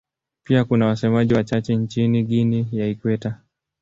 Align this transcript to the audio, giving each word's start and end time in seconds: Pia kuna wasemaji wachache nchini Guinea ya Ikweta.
Pia 0.43 0.63
kuna 0.65 0.85
wasemaji 0.85 1.33
wachache 1.33 1.75
nchini 1.75 2.23
Guinea 2.23 2.65
ya 2.71 2.87
Ikweta. 2.87 3.39